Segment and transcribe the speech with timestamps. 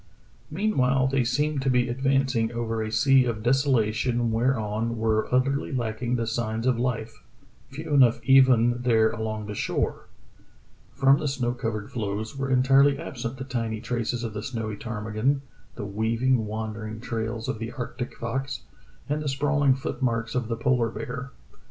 [0.49, 1.89] Kane's Rescue of His Shipmates 97 Meanwhile they seemed to be
[2.27, 7.21] advancing over a sea of desolation whereon were utterly lacking the signs of life—
[7.69, 10.07] few enough even there along the shore.
[10.95, 15.43] From the snow covered floes were entirely absent the tiny traces of the snowy ptarmigan,
[15.75, 18.63] the weaving, wandering trails of the arctic fox,
[19.07, 21.29] and the sprawling foot marks of the polar bear.